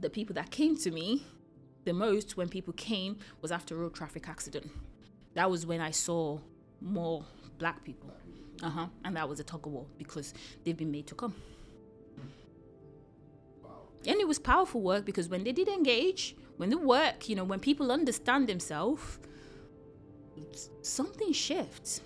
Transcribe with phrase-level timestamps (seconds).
[0.00, 1.24] the people that came to me
[1.84, 4.70] the most when people came was after road traffic accident.
[5.34, 6.38] That was when I saw
[6.80, 7.24] more
[7.58, 8.10] black people.
[8.62, 8.86] Uh huh.
[9.04, 10.34] And that was a tug of war because
[10.64, 11.34] they've been made to come.
[14.06, 17.44] And it was powerful work because when they did engage, when they work, you know,
[17.44, 19.18] when people understand themselves,
[20.82, 22.00] something shifts.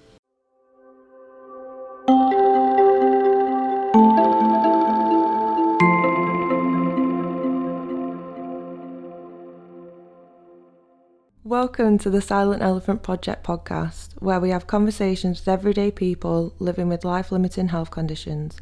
[11.76, 16.88] Welcome to the Silent Elephant Project podcast, where we have conversations with everyday people living
[16.88, 18.58] with life limiting health conditions.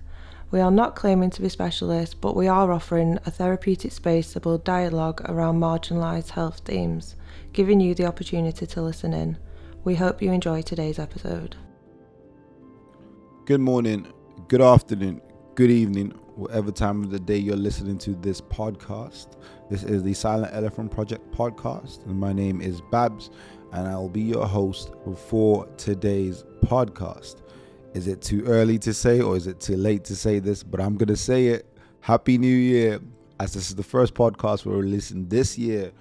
[0.51, 4.41] We are not claiming to be specialists, but we are offering a therapeutic space to
[4.41, 7.15] build dialogue around marginalised health themes,
[7.52, 9.37] giving you the opportunity to listen in.
[9.85, 11.55] We hope you enjoy today's episode.
[13.45, 14.10] Good morning,
[14.49, 15.21] good afternoon,
[15.55, 19.37] good evening, whatever time of the day you're listening to this podcast.
[19.71, 23.30] This is the Silent Elephant Project podcast, and my name is Babs,
[23.73, 24.93] and I'll be your host
[25.29, 27.43] for today's podcast.
[27.95, 30.63] Is it too early to say, or is it too late to say this?
[30.63, 31.66] But I'm gonna say it.
[32.01, 33.01] Happy New Year!
[33.39, 35.93] As this is the first podcast we're releasing this year,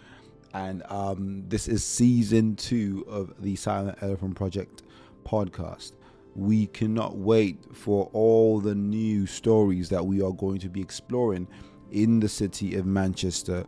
[0.53, 4.83] and um, this is season two of the Silent Elephant Project
[5.25, 5.93] podcast
[6.35, 11.47] we cannot wait for all the new stories that we are going to be exploring
[11.91, 13.65] in the city of Manchester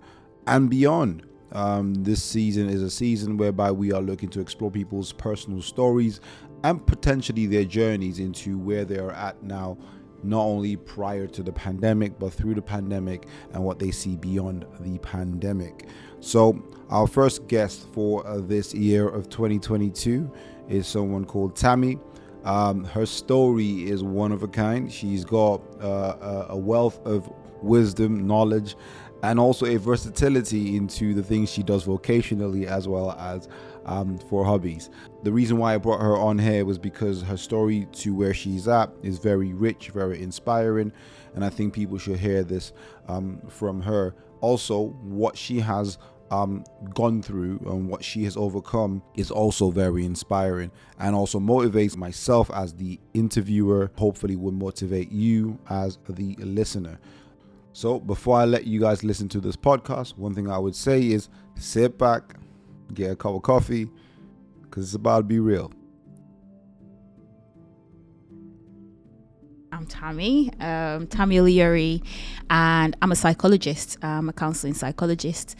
[0.47, 1.23] and beyond.
[1.51, 6.19] Um, this season is a season whereby we are looking to explore people's personal stories
[6.63, 9.77] and potentially their journeys into where they are at now,
[10.23, 14.65] not only prior to the pandemic, but through the pandemic and what they see beyond
[14.79, 15.87] the pandemic.
[16.21, 20.31] So, our first guest for uh, this year of 2022
[20.69, 21.99] is someone called Tammy.
[22.43, 24.91] Um, her story is one of a kind.
[24.91, 28.75] She's got uh, a wealth of wisdom, knowledge,
[29.23, 33.47] and also a versatility into the things she does vocationally as well as
[33.85, 34.89] um, for hobbies.
[35.23, 38.67] The reason why I brought her on here was because her story to where she's
[38.67, 40.91] at is very rich, very inspiring,
[41.35, 42.73] and I think people should hear this
[43.07, 44.13] um, from her.
[44.41, 45.97] Also, what she has
[46.33, 46.63] um,
[46.95, 52.49] gone through and what she has overcome is also very inspiring and also motivates myself
[52.51, 53.91] as the interviewer.
[53.97, 56.99] Hopefully, will motivate you as the listener.
[57.73, 61.03] So, before I let you guys listen to this podcast, one thing I would say
[61.03, 62.35] is sit back,
[62.93, 63.87] get a cup of coffee,
[64.63, 65.71] because it's about to be real.
[69.83, 72.01] I'm Tammy, um, Tammy O'Leary,
[72.49, 73.97] and I'm a psychologist.
[74.01, 75.57] I'm a counseling psychologist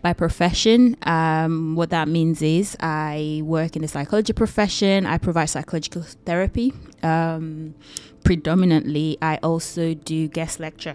[0.00, 0.96] by profession.
[1.02, 5.06] Um, what that means is I work in the psychology profession.
[5.06, 6.72] I provide psychological therapy.
[7.02, 7.74] Um,
[8.22, 10.94] predominantly, I also do guest lecture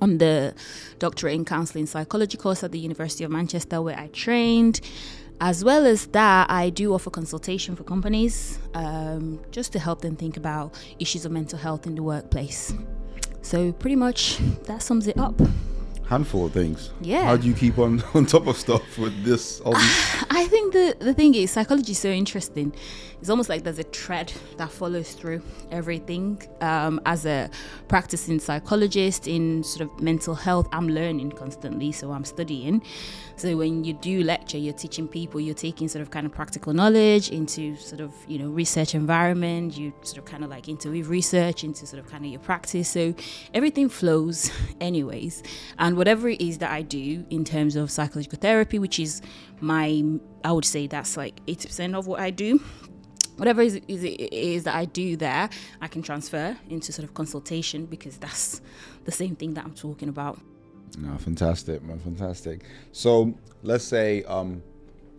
[0.00, 0.54] on the
[0.98, 4.80] doctorate in counseling psychology course at the University of Manchester, where I trained.
[5.40, 10.16] As well as that, I do offer consultation for companies um, just to help them
[10.16, 12.72] think about issues of mental health in the workplace.
[13.42, 15.40] So, pretty much that sums it up
[16.12, 16.90] handful of things.
[17.00, 17.24] Yeah.
[17.24, 19.60] How do you keep on on top of stuff with this?
[19.60, 19.98] All these?
[20.42, 22.72] I think the the thing is psychology is so interesting.
[23.22, 26.42] It's almost like there's a thread that follows through everything.
[26.60, 27.50] Um, as a
[27.86, 32.82] practicing psychologist in sort of mental health, I'm learning constantly, so I'm studying.
[33.36, 36.72] So when you do lecture, you're teaching people, you're taking sort of kind of practical
[36.72, 39.78] knowledge into sort of you know research environment.
[39.78, 42.88] You sort of kind of like interweave research into sort of kind of your practice.
[42.88, 43.14] So
[43.54, 44.50] everything flows,
[44.80, 45.44] anyways.
[45.78, 49.22] And whatever it is that I do in terms of psychological therapy, which is
[49.60, 50.02] my,
[50.42, 52.60] I would say that's like 80% of what I do
[53.36, 55.48] whatever is, is, is that I do there,
[55.80, 58.60] I can transfer into sort of consultation because that's
[59.04, 60.40] the same thing that I'm talking about.
[60.98, 62.64] No, fantastic, man, fantastic.
[62.92, 64.62] So let's say, um,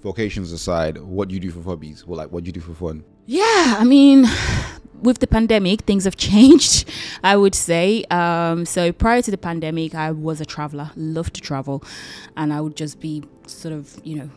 [0.01, 2.06] vocations aside, what do you do for hobbies?
[2.06, 3.03] Well, like, what do you do for fun?
[3.25, 4.25] Yeah, I mean,
[5.01, 6.90] with the pandemic, things have changed.
[7.24, 8.03] I would say.
[8.12, 11.84] Um, so prior to the pandemic, I was a traveler, loved to travel,
[12.35, 14.30] and I would just be sort of, you know,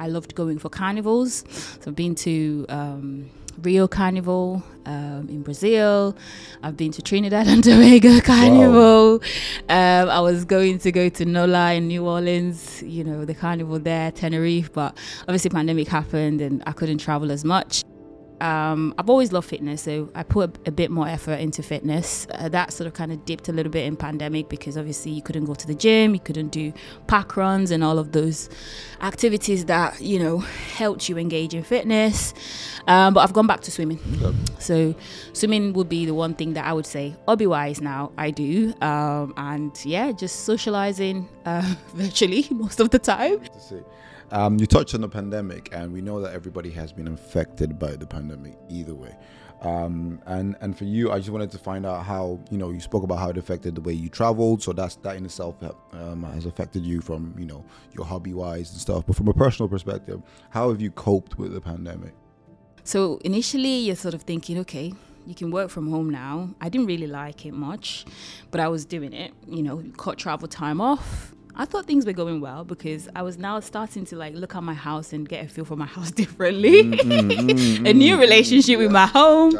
[0.00, 1.44] I loved going for carnivals.
[1.80, 3.30] So I've been to um,
[3.62, 6.16] Rio Carnival um, in Brazil.
[6.62, 9.20] I've been to Trinidad and Tobago Carnival.
[9.68, 13.78] Um, I was going to go to NOLA in New Orleans, you know, the carnival
[13.78, 17.84] there, Tenerife, but obviously pandemic happened and I couldn't travel as much.
[18.40, 22.26] Um, I've always loved fitness, so I put a, a bit more effort into fitness.
[22.34, 25.22] Uh, that sort of kind of dipped a little bit in pandemic because obviously you
[25.22, 26.72] couldn't go to the gym, you couldn't do
[27.06, 28.48] park runs and all of those
[29.02, 32.34] activities that you know helped you engage in fitness.
[32.86, 34.00] Um, but I've gone back to swimming.
[34.22, 34.36] Okay.
[34.58, 34.94] So
[35.32, 38.74] swimming would be the one thing that I would say hobby wise now I do.
[38.80, 43.40] Um, and yeah, just socializing uh, virtually most of the time.
[44.32, 47.96] Um, you touched on the pandemic, and we know that everybody has been affected by
[47.96, 49.16] the pandemic either way.
[49.62, 52.80] Um, and and for you, I just wanted to find out how you know you
[52.80, 54.62] spoke about how it affected the way you traveled.
[54.62, 55.56] So that's that in itself
[55.92, 59.04] um, has affected you from you know your hobby wise and stuff.
[59.06, 62.14] But from a personal perspective, how have you coped with the pandemic?
[62.84, 64.94] So initially, you're sort of thinking, okay,
[65.26, 66.54] you can work from home now.
[66.60, 68.06] I didn't really like it much,
[68.50, 69.32] but I was doing it.
[69.46, 71.34] You know, cut travel time off.
[71.60, 74.62] I thought things were going well because I was now starting to like look at
[74.62, 76.80] my house and get a feel for my house differently.
[77.86, 79.52] a new relationship with my home.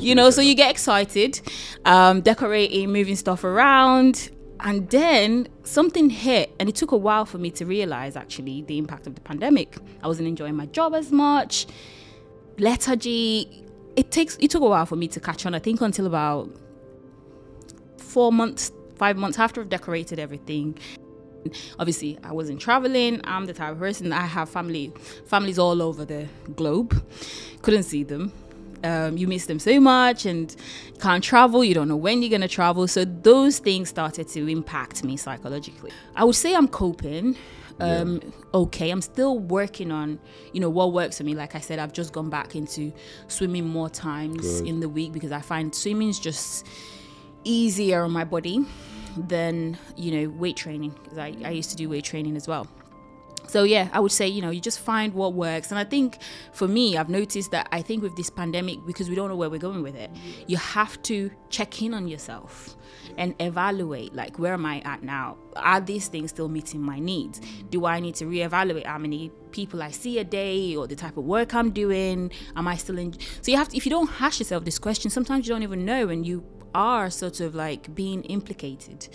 [0.00, 1.40] You know, so you get excited,
[1.84, 4.30] um, decorating, moving stuff around.
[4.58, 8.76] And then something hit, and it took a while for me to realize actually the
[8.76, 9.76] impact of the pandemic.
[10.02, 11.66] I wasn't enjoying my job as much
[12.58, 13.64] lethargy
[13.96, 16.48] it takes it took a while for me to catch on i think until about
[17.96, 20.78] four months five months after i've decorated everything
[21.78, 23.20] obviously i wasn't traveling.
[23.24, 24.92] I'm the type of person i have family
[25.26, 27.02] families all over the globe.
[27.62, 28.32] Couldn't see them.
[28.82, 30.54] Um, you miss them so much and
[31.00, 31.64] can't travel.
[31.64, 32.86] You don't know when you're going to travel.
[32.86, 35.90] So those things started to impact me psychologically.
[36.14, 37.36] I would say i'm coping
[37.80, 38.20] um,
[38.52, 38.90] okay.
[38.90, 40.18] I'm still working on,
[40.52, 41.34] you know, what works for me.
[41.34, 42.92] Like I said, I've just gone back into
[43.28, 44.68] swimming more times Good.
[44.68, 46.66] in the week because I find swimming is just
[47.44, 48.64] easier on my body
[49.16, 52.68] than, you know, weight training because I, I used to do weight training as well.
[53.46, 56.18] So yeah, I would say you know you just find what works, and I think
[56.52, 59.50] for me, I've noticed that I think with this pandemic because we don't know where
[59.50, 60.10] we're going with it,
[60.46, 62.76] you have to check in on yourself
[63.16, 65.36] and evaluate like where am I at now?
[65.56, 67.40] Are these things still meeting my needs?
[67.70, 71.16] Do I need to reevaluate how many people I see a day or the type
[71.16, 72.32] of work I'm doing?
[72.56, 73.12] Am I still in?
[73.42, 75.84] So you have to if you don't hash yourself this question, sometimes you don't even
[75.84, 79.08] know, and you are sort of like being implicated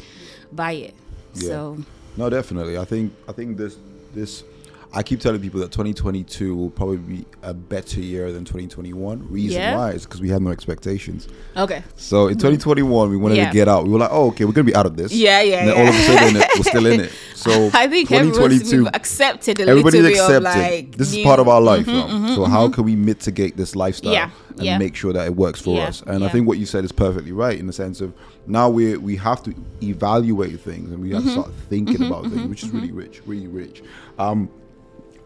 [0.52, 0.96] by it.
[1.34, 1.48] Yeah.
[1.50, 1.78] So
[2.18, 2.78] No, definitely.
[2.78, 3.78] I think I think this
[4.14, 4.44] this
[4.92, 9.28] I keep telling people that 2022 will probably be a better year than 2021.
[9.30, 9.78] Reason Yeah.
[9.78, 11.28] why is because we had no expectations.
[11.56, 12.40] okay, So in mm-hmm.
[12.40, 13.50] 2021, we wanted Yeah.
[13.50, 13.84] to get out.
[13.86, 15.14] We were like, oh, okay, we're gonna be out of this.
[15.14, 15.82] yeah, yeah, And then yeah.
[15.84, 17.12] all of a sudden, it, we're still in it.
[17.40, 20.36] So I think everyone's 2022, we've accepted a everybody's little accepted.
[20.38, 22.08] of like this is part of our mm-hmm, life now.
[22.08, 25.80] Mm-hmm, so how can we mitigate this lifestyle and make sure that it works for
[25.82, 26.04] us?
[26.06, 28.12] And I think what you said is perfectly right in the sense of
[28.46, 31.28] now we we have to evaluate things and we have Mm-hmm.
[31.36, 33.82] to start thinking about things, which is really rich, really rich.
[34.18, 34.50] Um,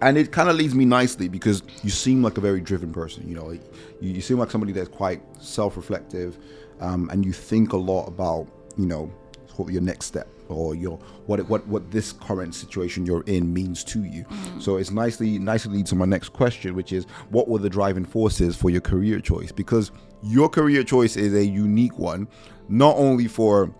[0.03, 3.27] and it kind of leads me nicely because you seem like a very driven person.
[3.27, 3.61] You know, you,
[4.01, 6.37] you seem like somebody that's quite self-reflective,
[6.81, 8.47] um, and you think a lot about
[8.77, 9.11] you know
[9.55, 13.83] what your next step or your what what what this current situation you're in means
[13.85, 14.25] to you.
[14.59, 18.05] So it's nicely nicely leads to my next question, which is what were the driving
[18.05, 19.51] forces for your career choice?
[19.51, 19.91] Because
[20.21, 22.27] your career choice is a unique one,
[22.67, 23.73] not only for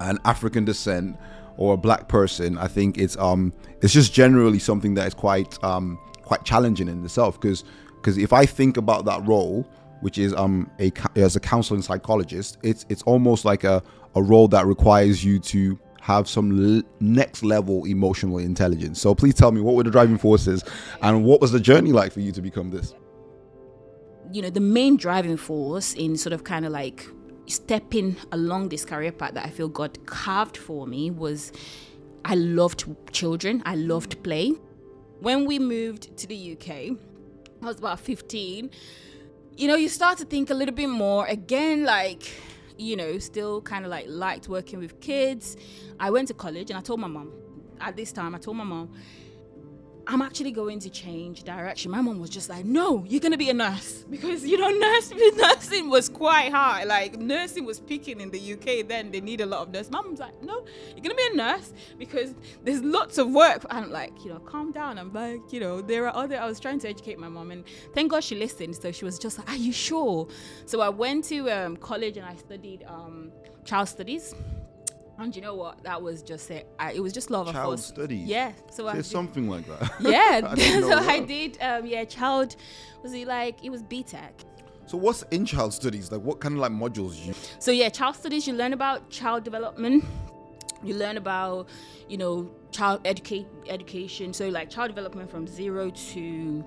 [0.00, 1.16] an African descent
[1.56, 5.62] or a black person, I think it's um it's just generally something that is quite
[5.62, 7.64] um quite challenging in itself because
[7.96, 9.68] because if I think about that role,
[10.00, 13.82] which is um a as a counseling psychologist, it's it's almost like a
[14.14, 19.00] a role that requires you to have some l- next level emotional intelligence.
[19.00, 20.62] So please tell me what were the driving forces
[21.00, 22.94] and what was the journey like for you to become this?
[24.32, 27.06] you know the main driving force in sort of kind of like
[27.46, 31.52] stepping along this career path that I feel God carved for me was
[32.24, 33.62] I loved children.
[33.66, 34.52] I loved play.
[35.20, 36.96] When we moved to the UK,
[37.62, 38.70] I was about 15.
[39.56, 42.30] You know, you start to think a little bit more again, like,
[42.76, 45.56] you know, still kind of like liked working with kids.
[46.00, 47.32] I went to college and I told my mom,
[47.80, 48.92] at this time, I told my mom,
[50.06, 51.90] I'm actually going to change direction.
[51.90, 54.68] My mom was just like, no, you're going to be a nurse because, you know,
[54.78, 56.88] nurse, nursing was quite hard.
[56.88, 59.10] Like, nursing was peaking in the UK then.
[59.10, 59.90] They need a lot of nurses.
[59.90, 63.64] Mom's like, no, you're going to be a nurse because there's lots of work.
[63.70, 64.98] And I'm like, you know, calm down.
[64.98, 67.64] I'm like, you know, there are other, I was trying to educate my mom and
[67.94, 68.76] thank God she listened.
[68.76, 70.28] So she was just like, are you sure?
[70.66, 73.32] So I went to um, college and I studied um,
[73.64, 74.34] child studies.
[75.18, 75.82] And you know what?
[75.84, 76.66] That was just it.
[76.78, 77.84] I, it was just love of Child course.
[77.86, 78.26] studies?
[78.26, 78.52] Yeah.
[78.70, 79.92] So I There's did- something like that.
[80.00, 81.58] yeah, I so I did.
[81.60, 82.56] Um, yeah, child
[83.02, 84.30] was it like it was BTEC.
[84.86, 86.10] So what's in child studies?
[86.12, 88.46] Like what kind of like modules you So yeah, child studies.
[88.46, 90.04] You learn about child development.
[90.82, 91.68] You learn about
[92.08, 94.34] you know child educate education.
[94.34, 96.64] So like child development from zero to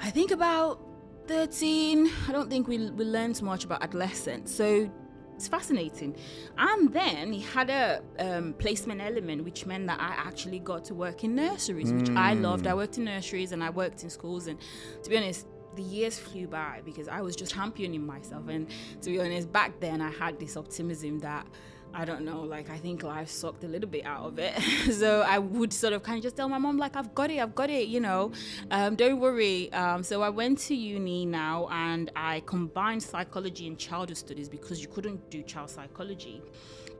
[0.00, 0.80] I think about
[1.28, 4.52] 13, I don't think we, we learned much about adolescence.
[4.52, 4.90] So
[5.40, 6.14] it's fascinating.
[6.58, 10.94] And then he had a um, placement element, which meant that I actually got to
[10.94, 12.66] work in nurseries, which I loved.
[12.66, 14.48] I worked in nurseries and I worked in schools.
[14.48, 14.58] And
[15.02, 18.48] to be honest, the years flew by because I was just championing myself.
[18.48, 18.68] And
[19.00, 21.46] to be honest, back then I had this optimism that
[21.92, 24.54] I don't know, like I think life sucked a little bit out of it.
[24.92, 27.40] so I would sort of kind of just tell my mom, like, I've got it,
[27.40, 28.32] I've got it, you know,
[28.70, 29.72] um, don't worry.
[29.72, 34.80] Um, so I went to uni now and I combined psychology and childhood studies because
[34.80, 36.42] you couldn't do child psychology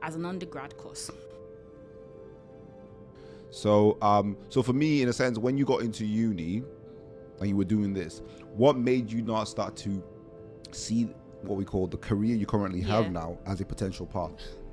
[0.03, 1.09] as an undergrad course.
[3.49, 6.63] So, um, so for me, in a sense, when you got into uni
[7.39, 8.21] and you were doing this,
[8.55, 10.03] what made you not start to
[10.71, 13.11] see what we call the career you currently have Yeah.
[13.11, 14.31] now as a potential path?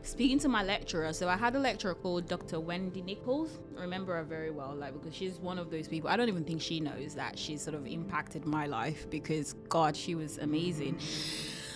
[0.08, 2.60] Speaking to my lecturer, so I had a lecturer called Dr.
[2.60, 3.58] Wendy Nichols.
[3.76, 6.08] I remember her very well, like because she's one of those people.
[6.08, 9.94] I don't even think she knows that she's sort of impacted my life because God,
[9.94, 10.98] she was amazing.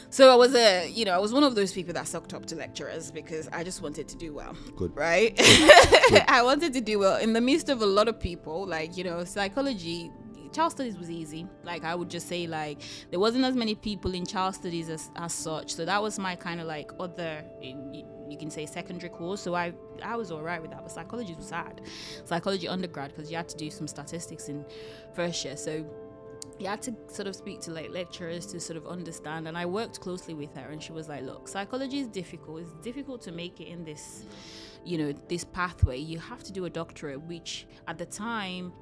[0.09, 2.47] So I was a, you know, I was one of those people that sucked up
[2.47, 4.57] to lecturers because I just wanted to do well.
[4.77, 4.97] Good.
[4.97, 5.35] Right?
[6.27, 9.05] I wanted to do well in the midst of a lot of people, like, you
[9.05, 10.11] know, psychology
[10.53, 14.13] child studies was easy like i would just say like there wasn't as many people
[14.13, 17.43] in child studies as, as such so that was my kind of like other
[18.33, 19.41] you, can say secondary course.
[19.41, 19.73] So i
[20.03, 21.81] i was all right with that but psychology was hard
[22.25, 24.65] psychology undergrad because you had to do some statistics in
[25.15, 25.57] first year.
[25.57, 25.85] So
[26.59, 29.65] you had to sort of speak to like lecturers to sort of understand and i
[29.65, 32.61] worked closely with her and she was like look psychology is difficult.
[32.61, 34.25] It's difficult to make it in this
[34.85, 35.99] you know this pathway.
[35.99, 38.73] You have to do a doctorate which at the time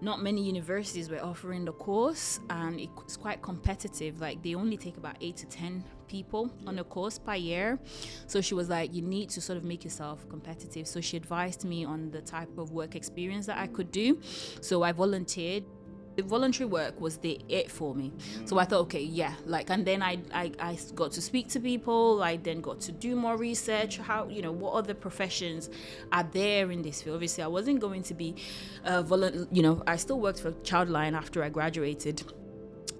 [0.00, 4.20] not many universities were offering the course and it's quite competitive.
[4.20, 7.78] Like they only take about 8 to 10 people on a course per year.
[8.26, 10.86] So she was like you need to sort of make yourself competitive.
[10.86, 14.20] So she advised me on the type of work experience that I could do.
[14.60, 15.64] So I volunteered.
[16.16, 18.12] The voluntary work was the it for me.
[18.44, 21.58] So i thought okay yeah like and then I, I i got to speak to
[21.58, 22.22] people.
[22.22, 25.70] I then got to do more research how you know what other professions
[26.12, 27.14] are there in this field.
[27.16, 28.36] Obviously i wasn't going to be
[28.84, 32.22] uh volun- you know i still worked for childline after i graduated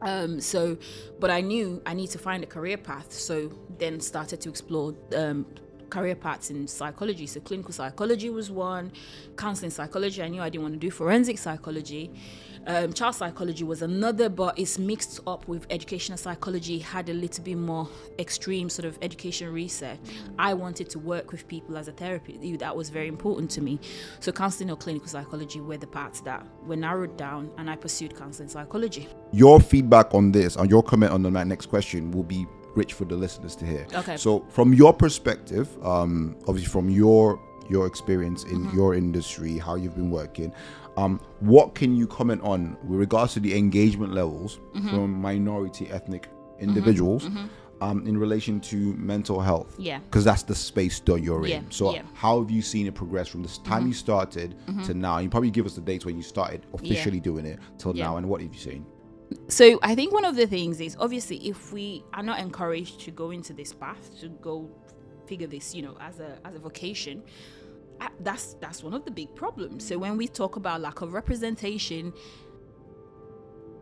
[0.04, 0.76] um so
[1.18, 3.12] but i knew i need to find a career path.
[3.12, 5.46] So then started to explore um
[5.90, 7.26] career paths in psychology.
[7.26, 8.92] So clinical psychology was one
[9.37, 12.11] counseling psychology i knew i didn't want to do forensic psychology
[12.66, 17.44] um, child psychology was another, but it's mixed up with educational psychology, had a little
[17.44, 19.99] bit more extreme sort of education research.
[20.38, 22.40] I wanted to work with people as a therapist.
[22.59, 23.80] That was very important to me.
[24.21, 28.16] So, counseling or clinical psychology were the parts that were narrowed down, and I pursued
[28.16, 29.09] counseling psychology.
[29.33, 33.04] Your feedback on this and your comment on the next question will be rich for
[33.04, 33.87] the listeners to hear.
[33.94, 34.16] Okay.
[34.16, 38.76] So, from your perspective, um, obviously from your your experience in Mm-hmm.
[38.76, 40.52] your industry, how you've been working,
[40.97, 44.88] um, what can you comment on with regards to the engagement levels Mm-hmm.
[44.90, 46.28] from minority ethnic
[46.61, 47.28] individuals
[47.80, 49.75] um, in relation to mental health?
[49.78, 49.99] Yeah.
[50.00, 51.71] Because that's the space that you're Yeah, in.
[51.71, 52.02] So, yeah.
[52.02, 52.14] Mm-hmm.
[52.14, 55.18] how have you seen it progress from the time you started to now?
[55.18, 58.04] You probably give us the dates when you started officially doing it till Yeah.
[58.04, 58.87] now, and what have you seen?
[59.49, 63.11] So I think one of the things is obviously if we are not encouraged to
[63.11, 64.71] go into this path to go
[65.26, 67.23] figure this, you know, as a as a vocation,
[68.21, 69.87] that's that's one of the big problems.
[69.87, 72.12] So when we talk about lack of representation,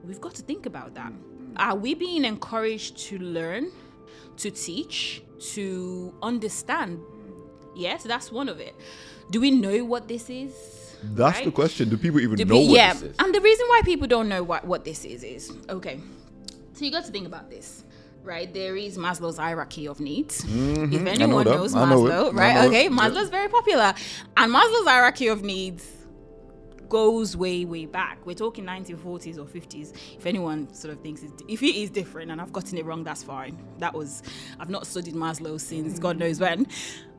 [0.04, 1.12] we've got to think about that.
[1.56, 3.70] Are we being encouraged to learn,
[4.38, 5.22] to teach,
[5.52, 7.00] to understand?
[7.74, 8.74] Yes, that's one of it.
[9.30, 10.52] Do we know what this is?
[11.02, 11.88] That's the question.
[11.88, 13.16] Do people even Do know pe- what yeah, this is?
[13.18, 16.00] and the reason why people don't know what, what this is is okay.
[16.74, 17.84] So you got to think about this,
[18.22, 18.52] right?
[18.52, 20.44] There is Maslow's hierarchy of needs.
[20.44, 21.04] If Mm-hmm.
[21.04, 21.50] know anyone that.
[21.50, 21.80] knows know.
[21.86, 22.54] Maslow, right?
[22.54, 22.66] know it.
[22.68, 22.90] Okay, Yeah.
[22.90, 23.94] Maslow's very popular,
[24.36, 25.86] and Maslow's hierarchy of needs
[26.88, 28.18] goes way way back.
[28.26, 29.94] We're talking 1940s or 50s.
[30.18, 33.02] If anyone sort of thinks it's, if it is different and I've gotten it wrong,
[33.02, 33.58] that's fine.
[33.78, 34.22] That was
[34.60, 36.66] I've not studied Maslow since God knows when.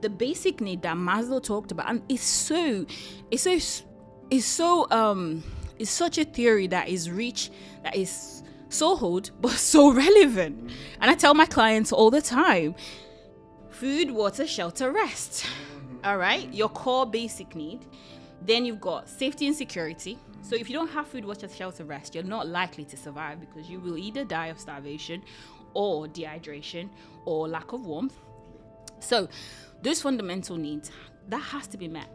[0.01, 2.85] The basic need that Maslow talked about, and it's so
[3.31, 3.57] it's so
[4.29, 5.43] it's so um
[5.79, 7.49] it's such a theory that is rich
[7.83, 8.42] that is
[8.73, 10.71] so old but so relevant.
[10.99, 12.75] And I tell my clients all the time
[13.69, 15.45] food, water, shelter, rest.
[16.03, 17.85] All right, your core basic need.
[18.41, 20.17] Then you've got safety and security.
[20.41, 23.69] So if you don't have food, water, shelter, rest, you're not likely to survive because
[23.69, 25.23] you will either die of starvation
[25.73, 26.89] or dehydration
[27.25, 28.15] or lack of warmth.
[28.99, 29.29] So
[29.81, 30.91] those fundamental needs
[31.29, 32.09] that has to be met.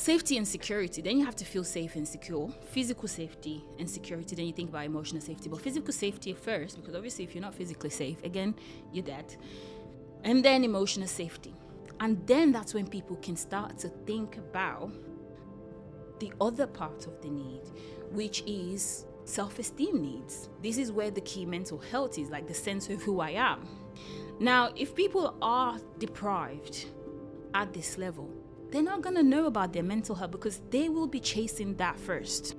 [0.00, 2.48] Safety and security, then you have to feel safe and secure.
[2.70, 5.50] Physical safety and security, then you think about emotional safety.
[5.50, 8.54] But physical safety first, because obviously, if you're not physically safe, again,
[8.94, 9.36] you're dead.
[10.24, 11.52] And then emotional safety.
[12.00, 14.90] And then that's when people can start to think about
[16.18, 17.64] the other part of the need,
[18.10, 20.48] which is self esteem needs.
[20.62, 23.68] This is where the key mental health is like the sense of who I am.
[24.38, 26.86] Now, if people are deprived
[27.52, 28.30] at this level,
[28.70, 31.98] they're not going to know about their mental health because they will be chasing that
[31.98, 32.56] first.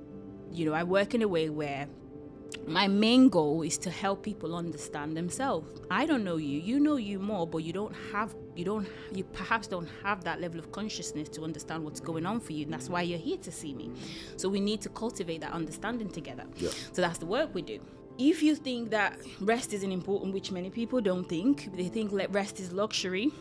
[0.52, 1.88] You know, I work in a way where
[2.68, 5.82] my main goal is to help people understand themselves.
[5.90, 6.60] I don't know you.
[6.60, 10.42] You know you more but you don't have you don't you perhaps don't have that
[10.42, 13.38] level of consciousness to understand what's going on for you and that's why you're here
[13.38, 13.92] to see me.
[14.38, 16.44] So we need to cultivate that understanding together.
[16.58, 16.70] Yeah.
[16.92, 17.80] so that's the work we do.
[18.18, 22.32] If you think that rest isn't important which many people don't think they think that
[22.34, 23.32] rest is luxury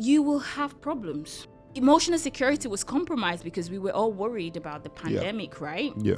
[0.00, 1.46] you will have problems.
[1.74, 5.92] Emotional security was compromised because we were all worried about the pandemic right?
[5.96, 6.16] Yeah.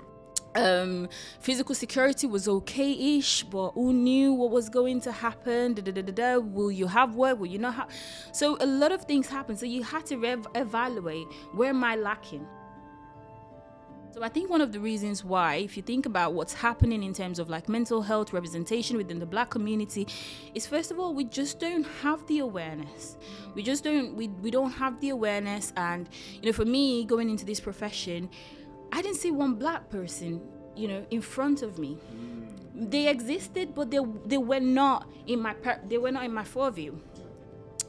[0.54, 1.08] um
[1.40, 5.74] physical security was okay-ish but who knew what was going to happen?
[5.74, 7.38] Da, da, da, will you have work?
[7.40, 7.88] Will you not have
[8.32, 11.26] so a lot of things happen so you had to rev- evaluate
[11.58, 12.46] where am i lacking
[14.12, 17.14] so I think one of the reasons why, if you think about what's happening in
[17.14, 20.06] terms of like mental health representation within the black community,
[20.54, 23.16] is first of all, we just don't have the awareness.
[23.54, 26.10] We just don't we, we don't have the awareness and
[26.42, 28.28] you know, for me going into this profession,
[28.92, 30.42] I didn't see one black person,
[30.76, 31.96] you know, in front of me.
[32.74, 35.54] They existed, but they they were not in my
[35.88, 36.98] they were not in my foreview.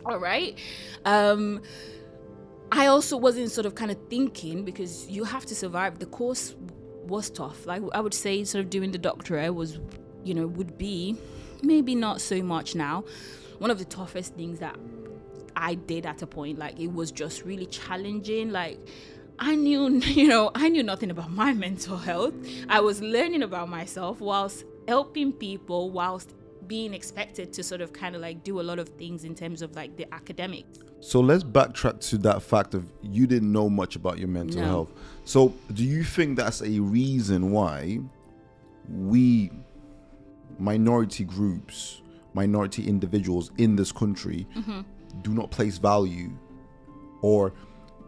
[0.05, 0.57] All right.
[1.03, 1.61] Um
[2.75, 5.99] I also wasn't sort of kind of thinking because you have to survive.
[5.99, 6.55] The course
[7.05, 7.67] was tough.
[7.67, 9.79] Like I would say, sort of doing the doctorate was,
[10.23, 11.15] you know, would be
[11.61, 13.05] maybe not so much now.
[13.59, 14.75] One of the toughest things that
[15.55, 18.51] I did at a point, like it was just really challenging.
[18.51, 18.79] Like
[19.37, 22.33] I knew, you know, I knew nothing about my mental health.
[22.69, 26.33] I was learning about myself whilst helping people, whilst
[26.67, 29.61] being expected to sort of kind of like do a lot of things in terms
[29.61, 30.65] of like the academic.
[30.99, 34.67] So let's backtrack to that fact of you didn't know much about your mental No.
[34.67, 34.91] health.
[35.25, 37.99] So do you think that's a reason why
[38.89, 39.51] we
[40.59, 42.01] minority groups,
[42.33, 44.81] minority individuals in this country Mm-hmm.
[45.21, 46.31] do not place value
[47.21, 47.53] or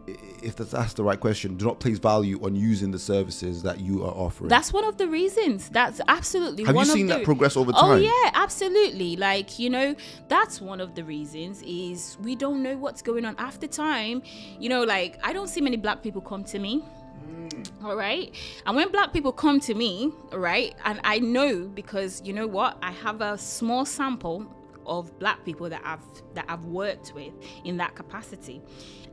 [0.06, 4.04] if that's, the right question, do not place value on using the services that you
[4.04, 4.48] are offering.
[4.48, 5.68] That's one of the reasons.
[5.68, 7.84] That's absolutely Have you seen that progress over time?
[7.84, 8.02] Oh time?
[8.02, 9.16] yeah, absolutely.
[9.16, 9.94] Like you know,
[10.28, 14.22] that's one of the reasons is we don't know what's going on after time.
[14.58, 16.84] You know, like I don't see many black people come to me.
[17.28, 17.84] Mm.
[17.84, 18.34] All right,
[18.66, 22.46] and when black people come to me, all right, and I know because you know
[22.46, 24.46] what, I have a small sample
[24.86, 26.00] of black people that I've
[26.34, 27.32] that I've worked with
[27.64, 28.62] in that capacity,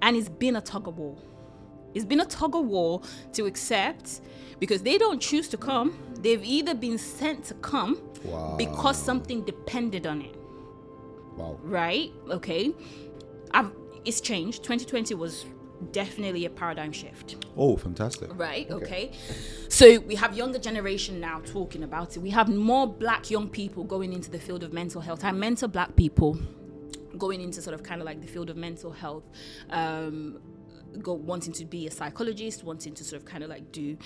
[0.01, 1.15] and it's been a tug of war.
[1.93, 3.01] It's been a tug of war
[3.33, 4.21] to accept
[4.59, 5.95] because they don't choose to come.
[6.21, 8.55] They've either been sent to come Wow.
[8.57, 10.35] because something depended on it,
[11.35, 11.59] wow.
[11.61, 12.11] right?
[12.29, 12.73] Okay.
[13.51, 13.71] I've,
[14.05, 14.63] it's changed.
[14.63, 15.45] 2020 was
[15.91, 17.45] definitely a paradigm shift.
[17.57, 18.29] Oh, fantastic.
[18.37, 18.69] Right.
[18.69, 19.11] Okay.
[19.69, 22.19] So we have younger generation now talking about it.
[22.19, 25.23] We have more black young people going into the field of mental health.
[25.23, 26.39] I mentor black people
[27.17, 29.23] going into sort of kind of like the field of mental health.
[29.69, 30.39] Um,
[31.01, 33.97] go wanting to be a psychologist, wanting to sort of kind of like do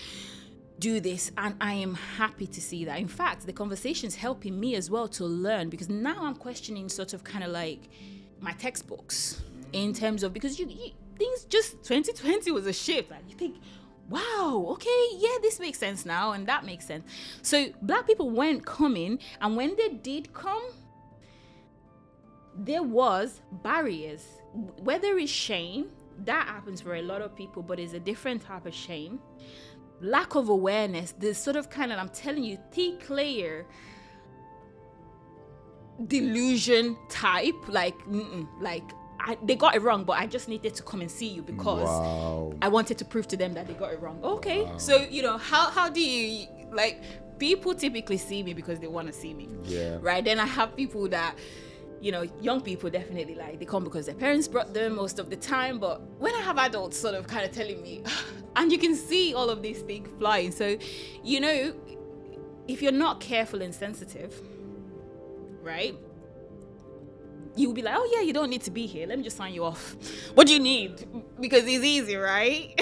[0.80, 3.00] do this and I am happy to see that.
[3.00, 7.14] In fact, the conversation's helping me as well to learn because now I'm questioning sort
[7.14, 7.90] of kind of like
[8.40, 9.42] my textbooks
[9.74, 13.12] in terms of because you, you things just 2020 was a shift.
[13.12, 13.58] And you think
[14.10, 17.06] wow okay yeah this makes sense now and that makes sense.
[17.42, 20.64] So black people weren't coming and when they did come
[22.56, 24.24] there was barriers.
[24.80, 25.90] Whether it's shame
[26.26, 29.20] that happens for a lot of people but it's a different type of shame.
[30.00, 33.66] Lack of awareness this sort of kind of i'm telling you thick layer
[36.06, 37.96] delusion type like
[38.62, 38.84] like
[39.20, 41.90] I, they got it wrong but i just needed to come and see you because
[41.90, 42.54] Wow.
[42.62, 44.20] I wanted to prove to them that they got it wrong.
[44.24, 47.02] Okay, so you know how how do you like
[47.40, 49.98] people typically see me because they want to see me, Yeah.
[50.02, 50.24] right?
[50.26, 51.36] Then I have people that
[52.02, 55.30] you know young people definitely like they come because their parents brought them most of
[55.30, 55.78] the time.
[55.80, 58.02] But when I have adults sort of kind of telling me,
[58.56, 60.78] and you can see all of these things flying, so
[61.24, 61.74] you know
[62.68, 64.42] if you're not careful and sensitive,
[65.62, 65.96] right?
[67.58, 69.08] You'll be like, oh yeah, you don't need to be here.
[69.08, 69.96] Let me just sign you off.
[70.36, 71.06] What do you need?
[71.40, 72.80] Because it's easy, right?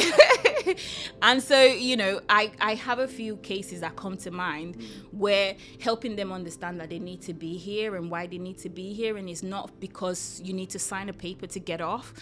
[1.22, 5.56] and so, you know, I, I have a few cases that come to mind where
[5.80, 8.94] helping them understand that they need to be here and why they need to be
[8.94, 9.18] here.
[9.18, 12.14] And it's not because you need to sign a paper to get off.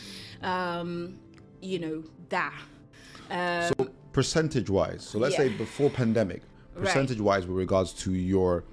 [0.42, 1.18] Um,
[1.62, 2.54] you know, that.
[3.30, 6.44] Um, So percentage wise, so let's say before pandemic,
[6.76, 8.64] percentage wise with regards to your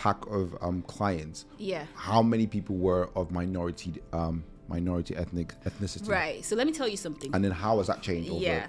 [0.00, 1.84] pack of um, clients, yeah.
[1.94, 6.08] how many people were of minority um, minority ethnic ethnicity?
[6.08, 6.42] Right.
[6.42, 7.30] So let me tell you something.
[7.34, 8.66] And then how has that changed over yeah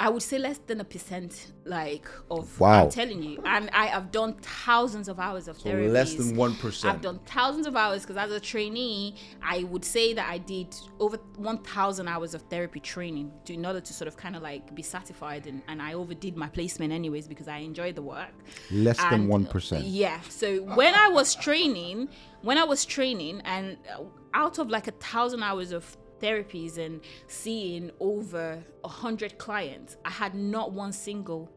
[0.00, 2.58] I would say less than a percent, like of.
[2.58, 2.84] Wow.
[2.84, 5.88] I'm telling you, and I have done thousands of hours of So therapy.
[5.88, 6.84] less than 1%.
[6.86, 10.74] I've done thousands of hours because as a trainee, I would say that I did
[10.98, 14.74] over 1,000 hours of therapy training to, in order to sort of kind of like
[14.74, 18.32] be satisfied, and, and I overdid my placement anyways because I enjoyed the work.
[18.70, 19.84] Less than one percent.
[19.84, 20.18] Yeah.
[20.30, 22.08] So when I was training,
[22.40, 25.84] when I was training, and uh, out of like a thousand hours of
[26.20, 31.50] therapies and seeing over a hundred clients, I had not one single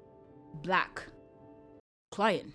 [0.61, 1.03] black
[2.11, 2.53] client.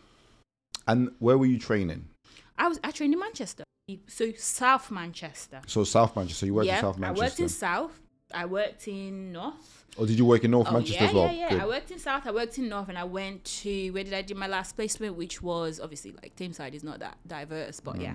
[0.86, 2.08] And where were you training?
[2.56, 3.64] I was I trained in Manchester,
[4.06, 5.60] so South Manchester.
[5.66, 6.40] So South Manchester.
[6.40, 7.22] So you worked yeah, in South Manchester.
[7.22, 8.00] I worked in South.
[8.34, 9.86] I worked in North.
[9.96, 11.26] or did you work in North Oh, Manchester yeah, as well?
[11.26, 11.48] yeah, yeah.
[11.50, 11.60] Good.
[11.60, 12.26] I worked in South.
[12.26, 15.16] I worked in North, and I went to where did I do my last placement,
[15.16, 18.02] which was obviously like Tameside is not that diverse, but mm.
[18.02, 18.14] yeah.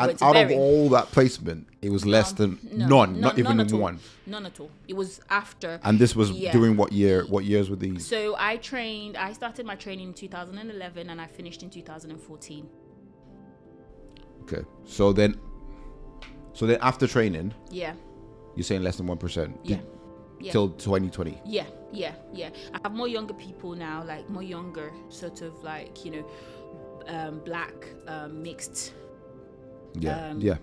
[0.00, 0.54] And out Bury.
[0.54, 3.98] of all that placement, it was less than none, not even at one.
[4.26, 4.70] None at all.
[4.88, 5.80] It was after.
[5.84, 6.52] And this was Yeah.
[6.52, 7.24] during what year?
[7.26, 8.06] What years were these?
[8.06, 9.16] so I trained.
[9.16, 12.66] I started my training in 2011, and I finished in 2014.
[14.42, 14.62] Okay.
[14.84, 15.36] So then,
[16.52, 17.94] so then after training, Yeah,
[18.56, 19.58] you're saying less than one percent.
[19.62, 19.78] yeah,
[20.40, 20.52] yeah.
[20.52, 21.40] Till 2020.
[21.44, 22.50] Yeah, yeah, yeah.
[22.74, 26.26] I have more younger people now, like more younger, sort of like you know,
[27.06, 27.74] um, black,
[28.06, 28.94] um, mixed.
[29.94, 30.30] Yeah.
[30.30, 30.56] Um, yeah.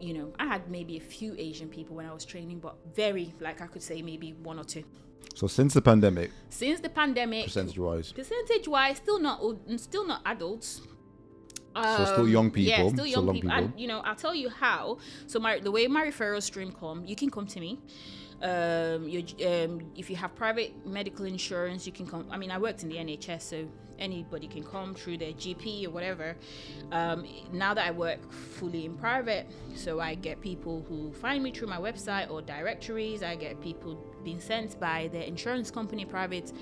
[0.00, 3.34] You know, I had maybe a few Asian people when I was training, but very
[3.40, 4.84] like I could say maybe one or two.
[5.34, 10.06] So since the pandemic, Since the pandemic, percentage wise, percentage wise, still not old, still
[10.06, 10.82] not adults.
[11.74, 13.50] So still young people, Yeah, still young people.
[13.50, 13.50] people.
[13.52, 14.98] And you know, I'll tell you how.
[15.26, 17.78] So my the way my referral stream come, you can come to me.
[18.42, 22.26] Um, you um, if you have private medical insurance, you can come.
[22.30, 25.90] I mean, I worked in the NHS, so anybody can come through their GP or
[25.90, 26.36] whatever.
[26.92, 31.50] Um, now that I work fully in private, so I get people who find me
[31.50, 33.22] through my website or directories.
[33.22, 36.52] I get people being sent by their insurance company, private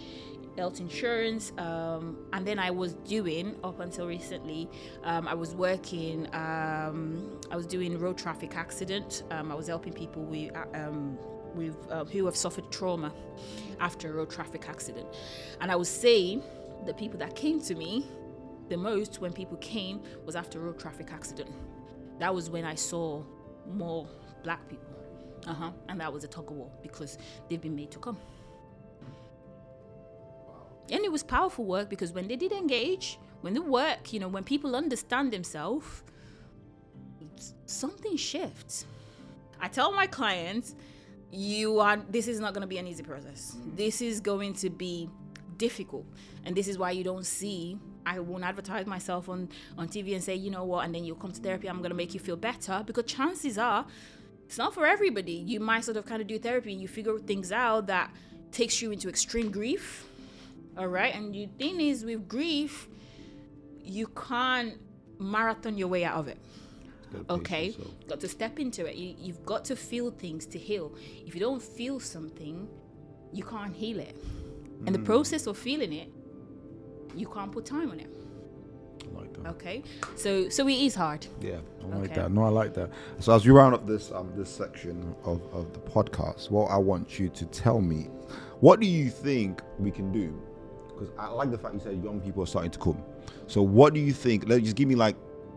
[0.56, 4.68] health insurance um, and then i was doing up until recently
[5.04, 9.22] um, i was working um, i was doing road traffic accident.
[9.30, 11.18] Um, i was helping people with, uh, um,
[11.54, 13.12] with uh, who have suffered trauma
[13.80, 15.06] after a road traffic accident.
[15.60, 16.40] And i would say
[16.86, 18.06] the people that came to me
[18.68, 21.50] the most when people came was after a road traffic accident.
[22.18, 23.22] That was when i saw
[23.70, 24.08] more
[24.42, 24.86] black people.
[25.46, 25.70] Uh-huh.
[25.88, 28.16] And that was a tug of war because they've been made to come
[30.90, 34.28] and it was powerful work because when they did engage when they work you know
[34.28, 36.02] when people understand themselves
[37.66, 38.86] something shifts.
[39.60, 40.74] I tell my clients
[41.32, 43.56] you are this is not going to be an easy process.
[43.74, 45.10] This is going to be
[45.56, 46.06] difficult.
[46.44, 50.22] And this is why you don't see i won't advertise myself on on tv and
[50.22, 50.84] say you know what?
[50.84, 51.68] And then you'll come to therapy.
[51.68, 53.84] I'm going to make you feel better because chances are
[54.44, 55.32] it's not for everybody.
[55.32, 58.12] You might sort of kind of do therapy and you figure things out that
[58.52, 60.06] takes you into extreme grief
[60.76, 62.88] all right and the thing is with grief
[63.82, 64.74] you can't
[65.18, 66.38] marathon your way out of it.
[67.30, 67.74] Okay?
[68.08, 68.96] got to step into it.
[68.96, 70.92] You, you've got to feel things to heal.
[71.24, 72.68] If you don't feel something
[73.32, 74.16] you can't heal it.
[74.86, 76.08] And the process of feeling it
[77.14, 78.10] you can't put time on it.
[79.14, 79.82] Like okay?
[80.16, 81.26] So so it is hard.
[81.40, 82.14] Yeah, I like Okay.
[82.22, 82.32] that.
[82.32, 82.90] No, I like that.
[83.20, 86.76] So as we round up this um this section of, of the podcast, what I
[86.76, 88.10] want you to tell me,
[88.60, 90.38] what do you think we can do?
[90.96, 93.02] Because I like the fact you said young people are starting to come.
[93.46, 94.48] So what do you think?
[94.48, 95.16] Let just give me like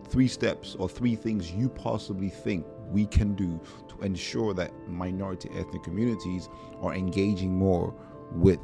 [0.10, 5.49] three steps or three things you possibly think we can do to ensure that minority
[5.56, 6.49] ethnic communities
[6.82, 7.93] are engaging more
[8.32, 8.60] with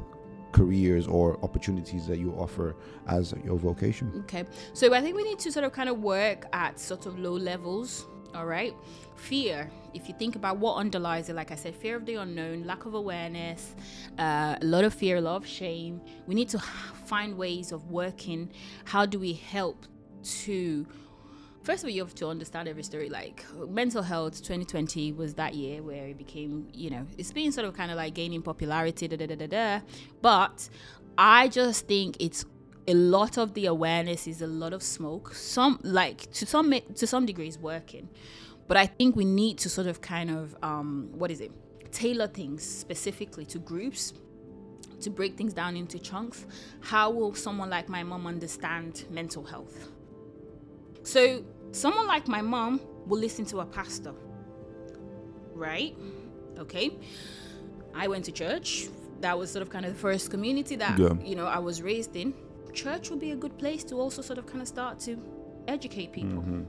[0.52, 2.74] careers or opportunities that you offer
[3.08, 4.12] as your vocation.
[4.24, 4.44] Okay.
[4.72, 7.34] So I think we need to sort of kind of work at sort of low
[7.34, 8.06] levels.
[8.34, 8.74] All right.
[9.16, 9.70] Fear.
[9.94, 12.84] If you think about what underlies it, like I said, fear of the unknown, lack
[12.84, 13.74] of awareness,
[14.18, 16.00] uh, a lot of fear, a lot of shame.
[16.26, 16.58] We need to
[17.06, 18.52] find ways of working.
[18.84, 19.86] How do we help
[20.44, 20.86] to
[21.66, 23.08] First of all, you have to understand every story.
[23.08, 27.66] Like mental health, 2020 was that year where it became, you know, it's been sort
[27.66, 29.80] of kind of like gaining popularity, da da da da da.
[30.22, 30.68] But
[31.18, 32.44] I just think it's
[32.88, 35.34] a lot of the awareness is a lot of smoke.
[35.34, 38.08] Some like to some to some degree is working,
[38.68, 41.50] but I think we need to sort of kind of um, what is it?
[41.92, 44.12] Tailor things specifically to groups
[45.00, 46.46] to break things down into chunks.
[46.80, 49.90] How will someone like my mom understand mental health?
[51.02, 54.14] So, someone like my mom will listen to a pastor,
[55.54, 55.96] right?
[56.58, 56.96] Okay.
[57.94, 58.88] I went to church.
[59.20, 61.14] That was sort of kind of the first community that Yeah.
[61.24, 62.34] you know I was raised in.
[62.76, 65.16] Church would be a good place to also sort of kind of start to
[65.68, 66.40] educate people.
[66.40, 66.62] Mm-hmm.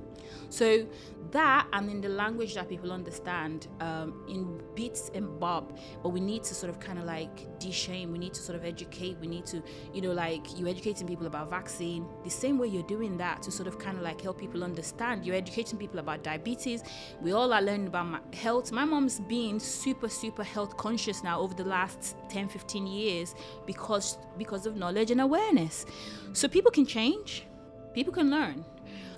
[0.50, 0.88] So
[1.32, 6.20] that and in the language that people understand um, in bits and bob, but we
[6.20, 8.12] need to sort of kind of like de-shame.
[8.12, 9.18] We need to sort of educate.
[9.20, 9.62] We need to,
[9.94, 12.06] you know, like you're educating people about vaccine.
[12.24, 15.26] The same way you're doing that to sort of kind of like help people understand.
[15.26, 16.84] You're educating people about diabetes.
[17.22, 18.72] We all are learning about my health.
[18.72, 24.18] My mom's been super super health conscious now over the last 10, 15 years because
[24.38, 25.86] because of knowledge and awareness.
[26.34, 27.46] So people can change.
[27.94, 28.64] People can learn.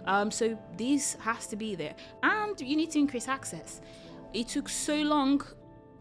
[0.05, 3.81] Um, so this has to be there, and you need to increase access.
[4.33, 5.41] It took so long.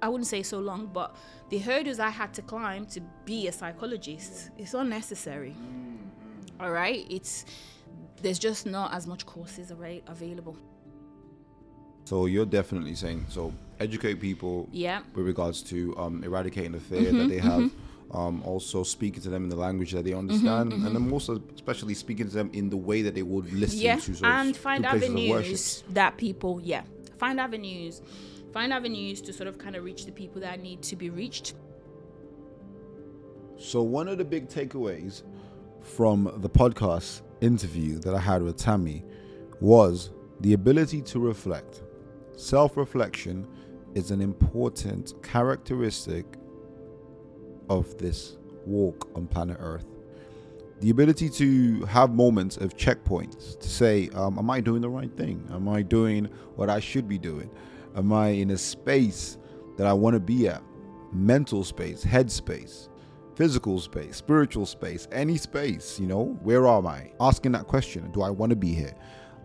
[0.01, 1.17] I wouldn't say so long, but
[1.51, 5.57] the hurdles I had to climb to be a psychologist is unnecessary.
[6.61, 7.45] All right, it's
[8.23, 10.57] there's just not as much courses available.
[12.05, 15.01] So you're definitely saying so educate people Yeah.
[15.15, 17.71] with regards to um, eradicating the fear Mm-hmm, that they have.
[18.11, 21.93] Um, also speaking to them in the language that they understand, and then also especially
[21.95, 24.27] speaking to them in the way that they would listen Mm-hmm, yeah to.
[24.27, 25.31] And find places of worship.
[25.31, 26.85] avenues that people yeah
[27.19, 28.01] find avenues
[28.53, 31.53] find avenues to sort of kind of reach the people that need to be reached
[33.59, 35.23] So one of the big takeaways
[35.83, 39.05] from the podcast interview that I had with Tammy
[39.61, 41.83] was the ability to reflect.
[42.37, 43.47] Self-reflection
[43.95, 46.25] is an important characteristic
[47.69, 49.87] of this walk on planet Earth.
[50.81, 55.15] The ability to have moments of checkpoints to say, um, Am I doing the right
[55.17, 55.45] thing?
[55.53, 57.51] Am I doing what I should be doing?
[57.97, 59.39] Am I in a space
[59.77, 60.63] that I want to be at?
[61.13, 62.91] Mental space, head space,
[63.35, 67.11] physical space, spiritual space, any space, you know, where am I?
[67.21, 68.95] Asking that question, do I want to be here?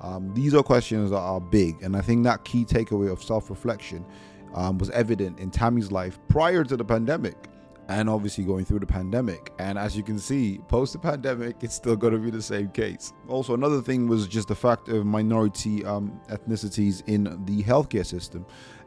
[0.02, 3.50] Um, these are questions that are big, and I think that key takeaway of self
[3.50, 4.06] reflection
[4.54, 7.36] um, was evident in Tammy's life prior to the pandemic
[7.90, 9.52] and obviously going through the pandemic.
[9.60, 12.70] And as you can see, post the pandemic, it's still going to be the same
[12.70, 13.14] case.
[13.28, 18.46] Also, another thing was just the fact of minority um, ethnicities in the healthcare system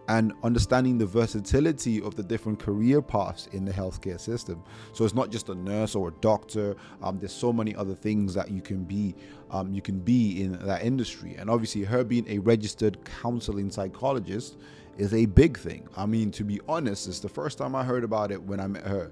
[0.08, 4.62] and understanding the versatility of the different career paths in the healthcare system.
[4.92, 6.76] So it's not just a nurse or a doctor.
[7.02, 9.14] Um, there's so many other things that you can be.
[9.50, 14.58] Um, you can be in that industry, and obviously, her being a registered counseling psychologist
[14.98, 15.88] is a big thing.
[15.96, 18.66] I mean, to be honest, it's the first time I heard about it when I
[18.66, 19.10] met her.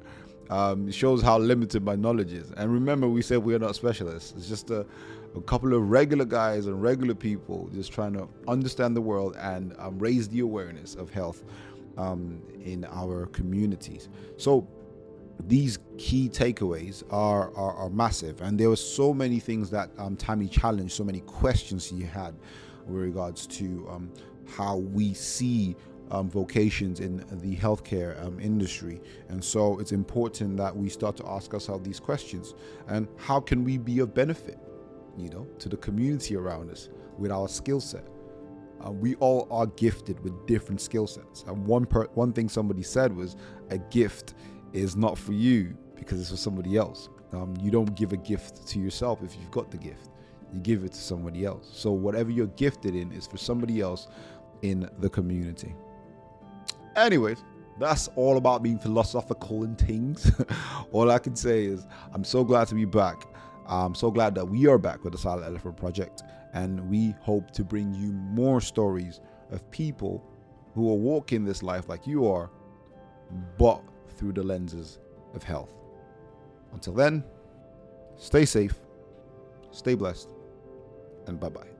[0.50, 2.50] Um, it shows how limited my knowledge is.
[2.52, 4.34] And remember, we said we are not specialists.
[4.36, 4.86] It's just a,
[5.34, 9.74] a couple of regular guys and regular people just trying to understand the world and
[9.78, 11.44] um, raise the awareness of health
[11.96, 14.08] um, in our communities.
[14.36, 14.66] So
[15.46, 20.16] these key takeaways are, are, are massive, and there were so many things that um,
[20.16, 22.34] Tammy challenged, so many questions he had
[22.86, 24.12] with regards to um,
[24.46, 25.76] how we see
[26.10, 29.00] um, vocations in the healthcare um, industry.
[29.28, 32.54] And so it's important that we start to ask ourselves these questions
[32.88, 34.58] and how can we be of benefit,
[35.16, 38.06] you know, to the community around us with our skill set.
[38.84, 41.42] Uh, we all are gifted with different skill sets.
[41.46, 43.36] And one per- one thing somebody said was
[43.70, 44.34] a gift
[44.72, 47.08] is not for you because it's for somebody else.
[47.32, 50.10] Um, you don't give a gift to yourself if you've got the gift.
[50.54, 51.68] You give it to somebody else.
[51.72, 54.06] So whatever you're gifted in is for somebody else
[54.62, 55.74] in the community.
[56.94, 57.42] Anyways,
[57.78, 60.30] that's all about being philosophical and things.
[60.92, 63.24] all I can say is I'm so glad to be back.
[63.66, 67.50] I'm so glad that we are back with the Silent Elephant Project, and we hope
[67.52, 70.24] to bring you more stories of people
[70.74, 72.50] who are walking this life like you are,
[73.58, 73.82] but
[74.16, 75.00] through the lenses
[75.34, 75.72] of health.
[76.72, 77.24] Until then,
[78.16, 78.74] stay safe,
[79.70, 80.34] stay blessed,
[81.26, 81.73] and bye bye.